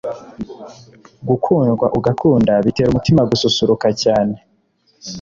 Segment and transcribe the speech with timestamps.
[1.29, 4.35] Gukundwa ugakunda bitera umutima gususuruka cyane